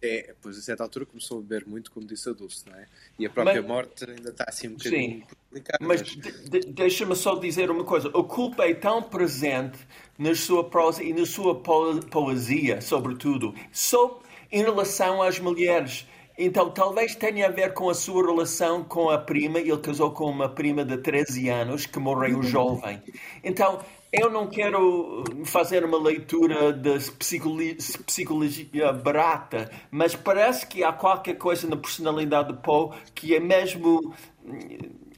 [0.02, 2.86] É, pois a certa altura começou a beber muito, como disse a Dulce, não é?
[3.18, 5.84] E a própria mas, morte ainda está assim um bocadinho complicada.
[5.84, 6.10] Mas, mas...
[6.12, 9.80] De, de, deixa-me só dizer uma coisa: a culpa é tão presente
[10.20, 16.08] na sua prosa e na sua po poesia, sobretudo, sob, em relação às mulheres.
[16.38, 19.60] Então, talvez tenha a ver com a sua relação com a prima.
[19.60, 23.02] Ele casou com uma prima de 13 anos que morreu jovem.
[23.42, 23.80] Então,
[24.12, 31.36] eu não quero fazer uma leitura de psicologia, psicologia barata, mas parece que há qualquer
[31.36, 34.14] coisa na personalidade de Poe que é mesmo,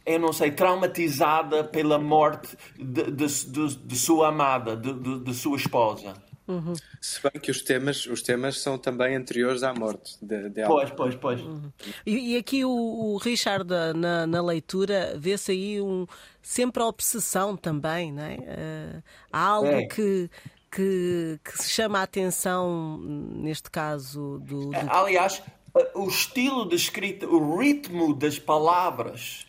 [0.06, 5.58] eu não sei, traumatizada pela morte de, de, de, de sua amada, de, de sua
[5.58, 6.14] esposa.
[6.48, 6.74] Uhum.
[7.02, 10.90] Se bem que os temas, os temas são também anteriores à morte de, de Pois,
[10.92, 11.42] pois, pois.
[11.42, 11.72] Uhum.
[12.06, 16.08] E, e, aqui o, o Richard, na, na leitura, vê-se aí um,
[16.42, 18.36] sempre a obsessão também, não é?
[18.36, 19.86] Uh, há algo é.
[19.88, 20.30] que,
[20.72, 24.70] que, que, se chama a atenção, neste caso, do.
[24.70, 24.90] do...
[24.90, 25.44] Aliás,
[25.94, 29.46] o estilo de escrita, o ritmo das palavras.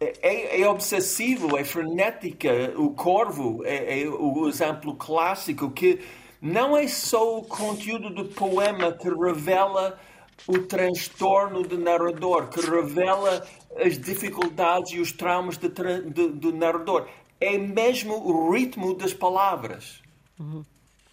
[0.00, 2.74] É, é, é, obsessivo, é frenética.
[2.76, 6.00] O Corvo é, é, o exemplo clássico que
[6.40, 9.98] não é só o conteúdo do poema que revela
[10.46, 17.08] o transtorno do narrador, que revela as dificuldades e os traumas de, de, do narrador.
[17.40, 20.02] É mesmo o ritmo das palavras.
[20.38, 20.64] Uhum.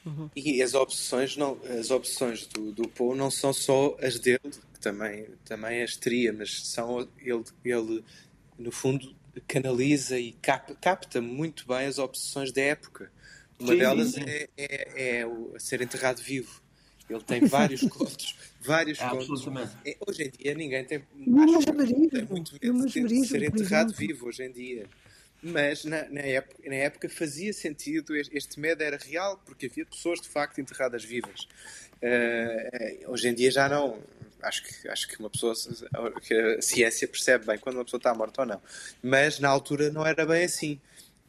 [0.06, 0.30] Uhum.
[0.36, 4.40] E as opções, não, as opções do, do Poe não são só as dele,
[4.74, 8.04] que também, também as teria, mas são ele, ele
[8.58, 9.14] no fundo
[9.48, 13.12] canaliza e cap, capta muito bem as opções da época.
[13.62, 14.18] Uma sim, delas.
[14.18, 16.62] É, é, é, o, ser enterrado vivo.
[17.10, 19.46] Ele tem vários contos, vários é, contos.
[19.86, 21.10] É, hoje em dia ninguém tem, acho,
[22.10, 24.88] tem muito medo de, de ser enterrado vivo hoje em dia.
[25.44, 30.22] Mas na, na, época, na época fazia sentido, este medo era real, porque havia pessoas
[30.22, 31.48] de facto enterradas vivas.
[31.98, 34.00] Uh, hoje em dia já não.
[34.42, 35.54] Acho que, acho que uma pessoa,
[36.22, 38.62] que a ciência percebe bem quando uma pessoa está morta ou não.
[39.02, 40.80] Mas na altura não era bem assim.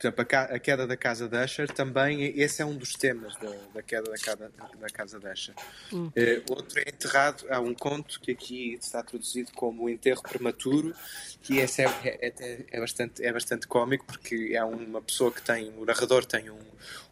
[0.03, 3.53] Por exemplo, a, queda da casa de Usher também, esse é um dos temas da,
[3.73, 5.55] da queda da, casa, da casa de Usher.
[5.93, 6.07] Hum.
[6.09, 10.93] Uh, outro é enterrado, há um conto que aqui está traduzido como o enterro prematuro,
[11.41, 15.41] que esse é, é, é, é, bastante, é bastante cómico, porque é uma pessoa que
[15.41, 16.59] tem, o narrador tem um,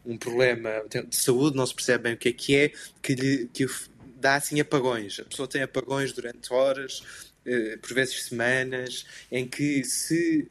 [0.05, 3.46] um problema de saúde, não se percebe bem o que é que é, que lhe
[3.53, 3.68] que
[4.16, 5.20] dá assim apagões.
[5.20, 7.05] A pessoa tem apagões durante horas,
[7.46, 10.50] uh, por vezes semanas, em que se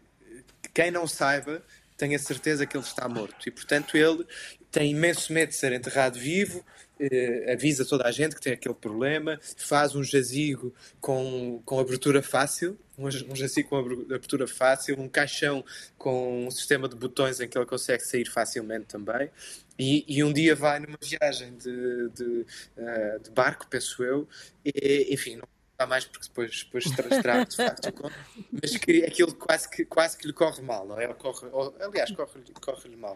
[0.73, 1.61] quem não saiba
[1.99, 3.47] tenha certeza que ele está morto.
[3.47, 4.25] E, portanto, ele
[4.71, 6.63] tem imenso medo de ser enterrado vivo,
[6.97, 12.23] eh, avisa toda a gente que tem aquele problema, faz um jazigo com, com abertura
[12.23, 15.63] fácil, um jazigo com abertura fácil, um caixão
[15.97, 19.29] com um sistema de botões em que ele consegue sair facilmente também.
[19.77, 22.45] E, e um dia vai numa viagem de, de,
[22.77, 24.27] uh, de barco, penso eu,
[24.63, 28.11] e, enfim, não está mais porque depois, depois estraga de facto
[28.51, 31.07] mas que aquilo quase que, quase que lhe corre mal, não é?
[31.13, 33.15] Corre, ou, aliás, corre-lhe corre mal.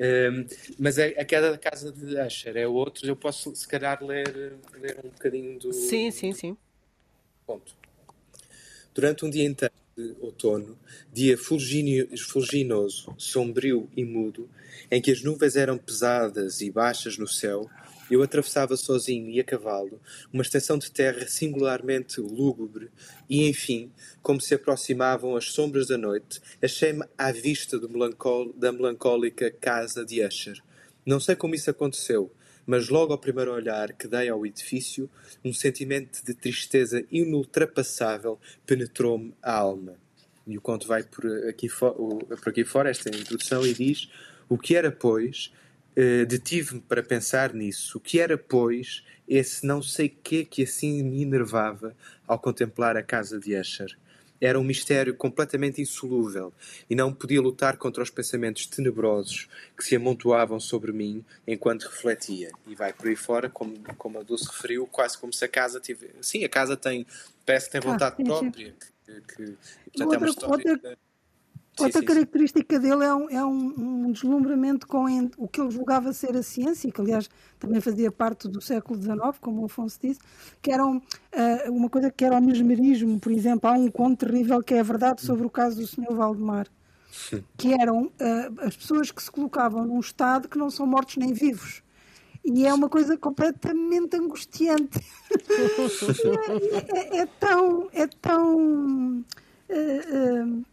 [0.00, 0.46] Um,
[0.78, 4.56] mas a, a, queda da casa de Asher é outro, eu posso se calhar ler,
[4.74, 5.72] ler um bocadinho do.
[5.72, 6.56] Sim, sim, sim.
[7.44, 7.74] Ponto.
[8.94, 10.78] Durante um dia inteiro, de outono,
[11.12, 14.48] dia fulginoso, sombrio e mudo,
[14.88, 17.68] em que as nuvens eram pesadas e baixas no céu,
[18.10, 20.00] eu atravessava sozinho e a cavalo
[20.32, 22.90] uma extensão de terra singularmente lúgubre
[23.28, 23.92] e, enfim,
[24.22, 30.62] como se aproximavam as sombras da noite, achei-me à vista da melancólica casa de Usher.
[31.04, 32.32] Não sei como isso aconteceu,
[32.66, 35.08] mas logo ao primeiro olhar que dei ao edifício,
[35.42, 39.96] um sentimento de tristeza inultrapassável penetrou-me a alma.
[40.46, 44.10] E o conto vai por aqui, por aqui fora, esta introdução, e diz:
[44.48, 45.50] O que era, pois,
[46.00, 47.98] eh, detive-me para pensar nisso.
[47.98, 51.92] O que era, pois, esse não sei que que assim me enervava
[52.24, 53.98] ao contemplar a casa de Escher?
[54.40, 56.54] Era um mistério completamente insolúvel
[56.88, 62.52] e não podia lutar contra os pensamentos tenebrosos que se amontoavam sobre mim enquanto refletia.
[62.64, 65.80] E vai por aí fora, como, como a Dulce referiu, quase como se a casa
[65.80, 66.14] tivesse.
[66.20, 67.04] Sim, a casa tem,
[67.44, 68.74] parece que tem vontade ah, sim, própria.
[69.04, 69.56] Que, que,
[69.96, 70.70] portanto, outra, é uma história.
[70.70, 70.98] Outra
[71.78, 72.82] Outra sim, característica sim.
[72.82, 73.74] dele é, um, é um,
[74.06, 75.04] um, deslumbramento com
[75.36, 79.18] o que ele julgava ser a ciência, que aliás também fazia parte do século XIX,
[79.40, 80.20] como o Afonso disse,
[80.60, 83.68] que era um, uh, uma coisa que era o mesmerismo, por exemplo.
[83.70, 86.14] Há um conto terrível que é a verdade sobre o caso do Sr.
[86.14, 86.66] Valdemar,
[87.56, 91.32] que eram uh, as pessoas que se colocavam num estado que não são mortos nem
[91.32, 91.82] vivos.
[92.44, 94.98] E é uma coisa completamente angustiante.
[96.90, 97.88] é, é, é, tão.
[97.92, 99.24] É tão uh,
[99.68, 100.64] uh,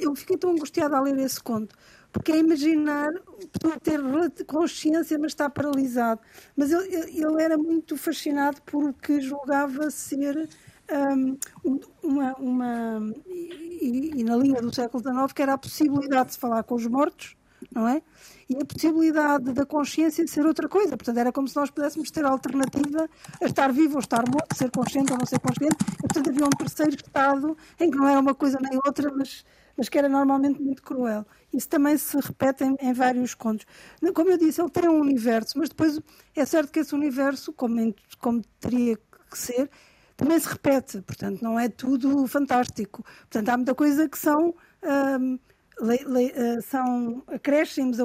[0.00, 1.76] eu fiquei tão angustiada a ler esse conto,
[2.12, 3.12] porque é imaginar
[3.52, 6.20] pessoa ter consciência, mas está paralisado.
[6.56, 10.48] Mas ele, ele era muito fascinado porque julgava ser
[11.64, 12.34] um, uma.
[12.34, 16.62] uma e, e, na linha do século XIX, que era a possibilidade de se falar
[16.62, 17.36] com os mortos,
[17.72, 18.02] não é?
[18.48, 20.96] e a possibilidade da consciência de ser outra coisa.
[20.96, 23.08] Portanto, era como se nós pudéssemos ter alternativa
[23.40, 25.76] a estar vivo ou estar morto, ser consciente ou não ser consciente.
[25.82, 29.44] E, portanto, havia um terceiro estado em que não era uma coisa nem outra, mas,
[29.76, 31.26] mas que era normalmente muito cruel.
[31.52, 33.66] Isso também se repete em, em vários contos.
[34.14, 36.00] Como eu disse, ele tem um universo, mas depois
[36.36, 39.70] é certo que esse universo, como, como teria que ser,
[40.16, 41.00] também se repete.
[41.02, 43.02] Portanto, não é tudo fantástico.
[43.20, 44.54] Portanto, há muita coisa que são.
[44.82, 45.38] Hum,
[45.80, 48.04] le, le, uh, são acréscimos a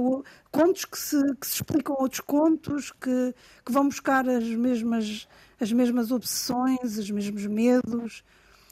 [0.52, 3.34] contos que se, que se explicam outros contos, que,
[3.66, 5.28] que vão buscar as mesmas,
[5.60, 8.24] as mesmas obsessões, os mesmos medos,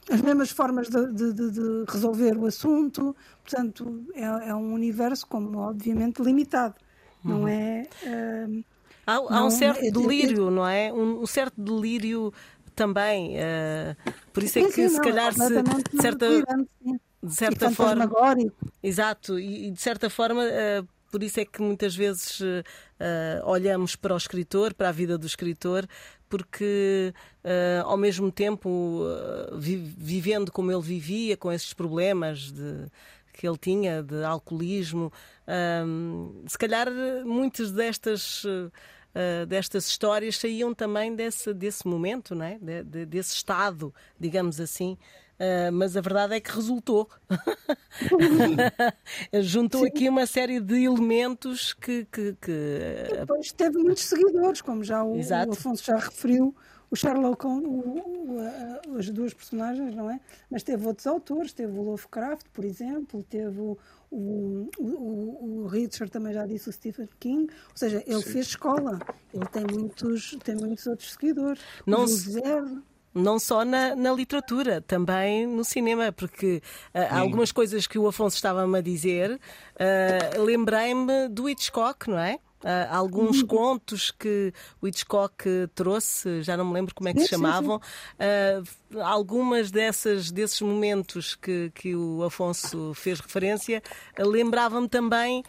[0.10, 3.16] as mesmas formas de, de, de resolver o assunto.
[3.44, 6.76] Portanto, é, é, um universo, como obviamente, limitado.
[7.24, 7.48] Não uhum.
[7.48, 7.88] é.
[8.04, 8.64] Uh,
[9.06, 10.92] há, há não, um certo é, delírio, não é?
[10.94, 12.34] Um, um certo delírio
[12.76, 13.36] também.
[13.38, 16.26] Uh, por isso é que, sim, se não, calhar, se certa
[17.28, 18.10] de certa forma.
[18.82, 20.44] Exato, e, de certa forma.
[20.44, 22.64] Uh, por isso é que muitas vezes uh,
[23.44, 25.88] olhamos para o escritor, para a vida do escritor,
[26.28, 27.14] porque
[27.44, 32.88] uh, ao mesmo tempo, uh, vi, vivendo como ele vivia, com esses problemas de,
[33.34, 35.12] que ele tinha de alcoolismo,
[36.48, 36.88] se calhar
[37.24, 38.44] muitas destas.
[39.48, 42.60] destas histórias saíam também desse, desse momento, né?
[42.62, 44.98] De, de, desse estado, digamos assim,
[45.40, 47.08] Uh, mas a verdade é que resultou.
[49.42, 49.88] Juntou Sim.
[49.88, 52.06] aqui uma série de elementos que.
[52.06, 52.80] que, que...
[53.20, 56.56] depois teve muitos seguidores, como já o, o Afonso já referiu.
[56.90, 58.38] O Sherlock, o,
[58.98, 60.22] as duas personagens, não é?
[60.50, 63.78] Mas teve outros autores, teve o Lovecraft, por exemplo, teve o,
[64.10, 68.32] o, o, o, Richard também já disse o Stephen King, ou seja, ele Sim.
[68.32, 69.00] fez escola,
[69.34, 71.62] ele tem muitos, tem muitos outros seguidores.
[71.86, 72.40] Não se
[73.18, 76.62] não só na, na, literatura, também no cinema, porque
[76.94, 82.40] uh, algumas coisas que o Afonso estava-me a dizer, uh, lembrei-me do Hitchcock, não é?
[82.64, 83.48] Uh, alguns uhum.
[83.48, 84.52] contos que
[84.82, 85.46] o Hitchcock
[85.76, 91.36] trouxe, já não me lembro como é que se chamavam, uh, algumas dessas, desses momentos
[91.36, 93.82] que, que o Afonso fez referência,
[94.20, 95.44] uh, lembrava-me também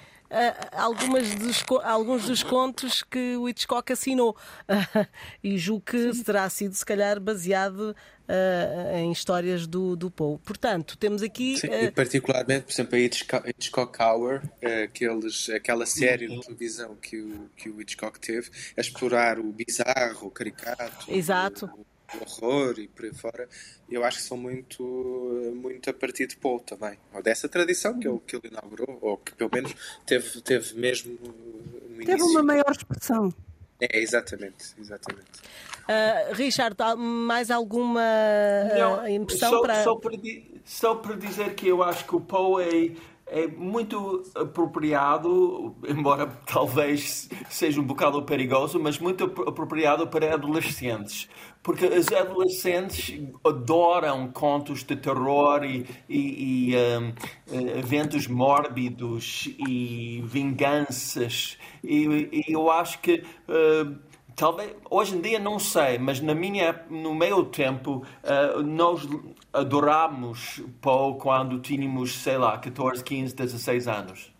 [0.73, 4.37] algumas dos, alguns dos contos que o Hitchcock assinou.
[5.43, 6.23] e julgo que Sim.
[6.23, 7.95] terá sido, se calhar, baseado
[8.29, 10.39] uh, em histórias do, do Poe.
[10.39, 11.57] Portanto, temos aqui.
[11.57, 11.93] Sim, uh...
[11.93, 14.43] particularmente, por exemplo, a Hitchcock, Hitchcock Hour,
[14.85, 20.27] aqueles, aquela série de televisão que o, que o Hitchcock teve, a explorar o bizarro,
[20.27, 21.11] o caricato.
[21.11, 21.67] Exato.
[21.67, 23.49] O, horror e por aí fora,
[23.91, 24.83] eu acho que são muito,
[25.55, 29.17] muito a partir de Paul também, ou dessa tradição que ele, que ele inaugurou, ou
[29.19, 29.75] que pelo menos
[30.07, 33.33] teve, teve mesmo no Teve uma maior expressão.
[33.81, 35.27] É, exatamente, exatamente.
[35.89, 39.85] Uh, Richard, mais alguma uh, Não, impressão só, para...
[39.85, 40.19] Só para,
[40.65, 47.29] só para dizer que eu acho que o Poe é é muito apropriado, embora talvez
[47.51, 51.29] seja um bocado perigoso, mas muito apropriado para adolescentes.
[51.63, 57.13] Porque os adolescentes adoram contos de terror e, e, e um,
[57.79, 61.59] eventos mórbidos e vinganças.
[61.83, 63.25] E, e eu acho que.
[63.49, 69.07] Uh, talvez hoje em dia não sei, mas na minha no meu tempo uh, nós
[69.53, 74.33] adorámos Poe quando tínhamos, sei lá, 14, 15, 16 anos.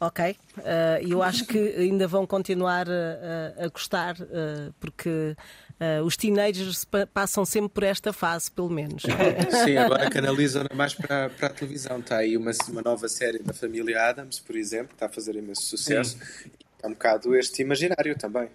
[0.00, 0.62] Ok, uh,
[1.08, 5.36] eu acho que ainda vão continuar a, a gostar, uh, porque
[5.80, 9.02] uh, os teenagers passam sempre por esta fase, pelo menos.
[9.64, 11.98] Sim, agora canalizam mais para, para a televisão.
[11.98, 15.34] Está aí uma, uma nova série da família Adams, por exemplo, que está a fazer
[15.36, 16.18] imenso sucesso.
[16.18, 16.50] Sim.
[16.82, 18.48] É um bocado este imaginário também.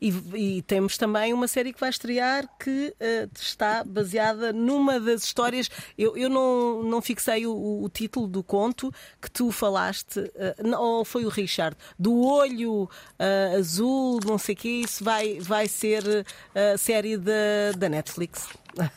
[0.00, 5.24] E, e, temos também uma série que vai estrear que uh, está baseada numa das
[5.24, 5.70] histórias.
[5.96, 11.04] Eu, eu não, não fixei o, o título do conto que tu falaste, uh, ou
[11.04, 16.24] foi o Richard, do olho uh, azul, não sei o que, isso vai, vai ser
[16.54, 18.48] a série da, da Netflix.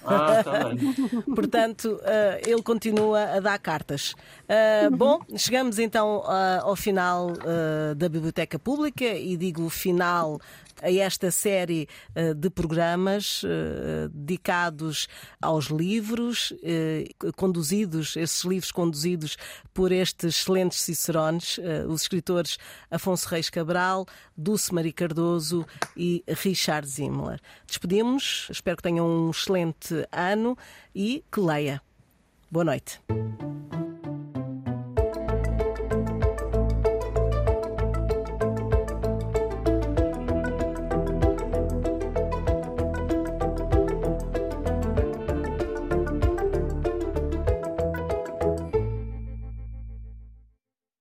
[0.03, 0.53] Ah, tá
[1.35, 4.13] Portanto, uh, ele continua a dar cartas.
[4.43, 7.33] Uh, bom, chegamos então uh, ao final
[7.95, 10.39] da Biblioteca Pública e digo final
[10.81, 15.07] a esta série uh, de programas uh, dedicados
[15.41, 19.37] aos livros, uh, conduzidos, esses livros conduzidos
[19.73, 22.57] por estes excelentes cicerones, os escritores
[22.89, 24.05] Afonso Reis Cabral,
[24.35, 25.65] Dulce Maria Cardoso
[25.95, 27.39] e Richard Zimmler.
[27.67, 30.57] Despedimos, espero que tenham um excelente ano
[30.95, 31.81] e que leia.
[32.49, 32.99] Boa noite.